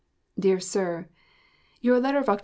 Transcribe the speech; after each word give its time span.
DEAR 0.39 0.59
SIR: 0.59 1.09
Your 1.81 1.99
letter 1.99 2.17
of 2.17 2.25
Oct. 2.25 2.39